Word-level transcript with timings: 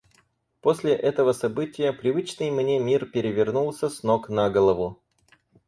После 0.63 0.95
этого 0.95 1.31
события 1.31 1.93
привычный 1.93 2.49
мне 2.49 2.79
мир 2.79 3.05
перевернулся 3.05 3.87
с 3.87 4.01
ног 4.01 4.29
на 4.29 4.49
голову. 4.49 4.97